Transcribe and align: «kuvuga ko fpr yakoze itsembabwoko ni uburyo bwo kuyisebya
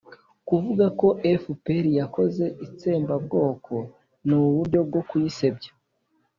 «kuvuga 0.47 0.85
ko 0.99 1.07
fpr 1.41 1.85
yakoze 1.99 2.45
itsembabwoko 2.65 3.73
ni 4.25 4.35
uburyo 4.43 4.79
bwo 4.87 5.01
kuyisebya 5.09 5.71